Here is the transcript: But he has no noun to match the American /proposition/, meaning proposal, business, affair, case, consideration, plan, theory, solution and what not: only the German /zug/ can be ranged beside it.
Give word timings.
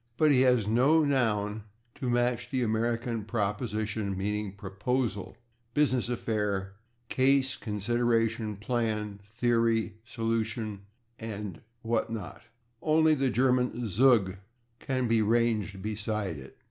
But 0.17 0.31
he 0.31 0.41
has 0.41 0.65
no 0.65 1.03
noun 1.05 1.61
to 1.93 2.09
match 2.09 2.49
the 2.49 2.63
American 2.63 3.23
/proposition/, 3.23 4.17
meaning 4.17 4.53
proposal, 4.55 5.37
business, 5.75 6.09
affair, 6.09 6.73
case, 7.07 7.55
consideration, 7.55 8.55
plan, 8.55 9.19
theory, 9.23 9.97
solution 10.03 10.87
and 11.19 11.61
what 11.83 12.09
not: 12.11 12.41
only 12.81 13.13
the 13.13 13.29
German 13.29 13.73
/zug/ 13.83 14.37
can 14.79 15.07
be 15.07 15.21
ranged 15.21 15.83
beside 15.83 16.37
it. 16.39 16.57